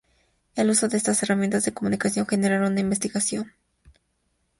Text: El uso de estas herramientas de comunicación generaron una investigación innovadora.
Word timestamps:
El 0.55 0.71
uso 0.71 0.87
de 0.87 0.97
estas 0.97 1.21
herramientas 1.21 1.63
de 1.63 1.75
comunicación 1.75 2.25
generaron 2.25 2.71
una 2.71 2.79
investigación 2.81 3.43
innovadora. 3.43 3.99